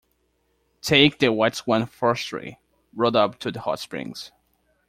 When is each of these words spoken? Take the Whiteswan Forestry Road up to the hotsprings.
Take 0.81 1.19
the 1.19 1.27
Whiteswan 1.31 1.85
Forestry 1.87 2.57
Road 2.95 3.15
up 3.15 3.37
to 3.37 3.51
the 3.51 3.59
hotsprings. 3.59 4.31